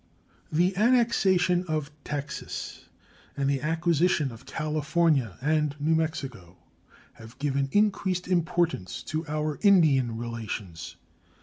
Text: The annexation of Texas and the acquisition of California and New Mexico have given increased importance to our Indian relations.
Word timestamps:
The 0.51 0.75
annexation 0.77 1.63
of 1.67 1.91
Texas 2.03 2.85
and 3.37 3.47
the 3.47 3.61
acquisition 3.61 4.31
of 4.31 4.47
California 4.47 5.37
and 5.41 5.75
New 5.79 5.93
Mexico 5.93 6.57
have 7.13 7.37
given 7.37 7.69
increased 7.71 8.27
importance 8.27 9.03
to 9.03 9.23
our 9.27 9.59
Indian 9.61 10.17
relations. 10.17 10.95